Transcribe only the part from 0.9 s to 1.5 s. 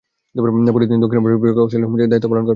দক্ষিণ আফ্রিকার